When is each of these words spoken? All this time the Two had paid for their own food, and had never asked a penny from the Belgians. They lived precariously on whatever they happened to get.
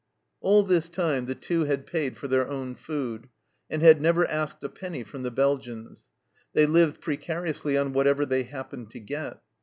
All 0.39 0.63
this 0.63 0.89
time 0.89 1.27
the 1.27 1.35
Two 1.35 1.65
had 1.65 1.85
paid 1.85 2.17
for 2.17 2.27
their 2.27 2.47
own 2.49 2.73
food, 2.73 3.29
and 3.69 3.83
had 3.83 4.01
never 4.01 4.25
asked 4.25 4.63
a 4.63 4.69
penny 4.69 5.03
from 5.03 5.21
the 5.21 5.29
Belgians. 5.29 6.07
They 6.53 6.65
lived 6.65 7.01
precariously 7.01 7.77
on 7.77 7.93
whatever 7.93 8.25
they 8.25 8.41
happened 8.41 8.89
to 8.89 8.99
get. 8.99 9.43